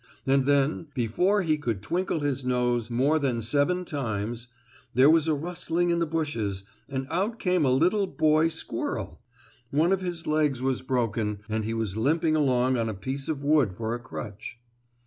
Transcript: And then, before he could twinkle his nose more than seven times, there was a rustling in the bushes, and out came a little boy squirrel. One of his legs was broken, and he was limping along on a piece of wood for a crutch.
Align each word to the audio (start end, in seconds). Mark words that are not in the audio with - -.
And 0.25 0.45
then, 0.45 0.87
before 0.95 1.43
he 1.43 1.59
could 1.59 1.83
twinkle 1.83 2.21
his 2.21 2.43
nose 2.43 2.89
more 2.89 3.19
than 3.19 3.39
seven 3.39 3.85
times, 3.85 4.47
there 4.95 5.11
was 5.11 5.27
a 5.27 5.35
rustling 5.35 5.91
in 5.91 5.99
the 5.99 6.07
bushes, 6.07 6.63
and 6.89 7.05
out 7.11 7.37
came 7.37 7.65
a 7.65 7.71
little 7.71 8.07
boy 8.07 8.47
squirrel. 8.47 9.21
One 9.69 9.91
of 9.91 10.01
his 10.01 10.25
legs 10.25 10.59
was 10.59 10.81
broken, 10.81 11.41
and 11.47 11.65
he 11.65 11.75
was 11.75 11.97
limping 11.97 12.35
along 12.35 12.79
on 12.79 12.89
a 12.89 12.95
piece 12.95 13.29
of 13.29 13.43
wood 13.43 13.75
for 13.75 13.93
a 13.93 13.99
crutch. 13.99 14.57